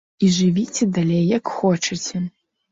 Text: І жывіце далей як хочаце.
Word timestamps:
І 0.27 0.29
жывіце 0.37 0.87
далей 0.97 1.23
як 1.37 1.53
хочаце. 1.61 2.27